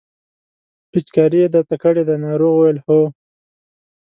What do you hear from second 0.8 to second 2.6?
پېچکاري یې درته کړې ده ناروغ